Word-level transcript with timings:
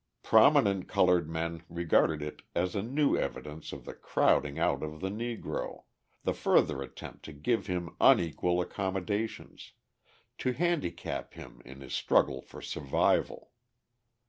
Prominent 0.23 0.87
coloured 0.87 1.29
men 1.29 1.61
regarded 1.69 2.23
it 2.23 2.41
as 2.55 2.73
a 2.73 2.81
new 2.81 3.15
evidence 3.15 3.71
of 3.71 3.85
the 3.85 3.93
crowding 3.93 4.57
out 4.57 4.81
of 4.81 4.99
the 4.99 5.09
Negro, 5.11 5.83
the 6.23 6.33
further 6.33 6.81
attempt 6.81 7.23
to 7.25 7.31
give 7.33 7.67
him 7.67 7.95
unequal 8.01 8.61
accommodations, 8.61 9.73
to 10.39 10.53
handicap 10.53 11.35
him 11.35 11.61
in 11.65 11.81
his 11.81 11.93
struggle 11.93 12.41
for 12.41 12.63
survival. 12.63 13.51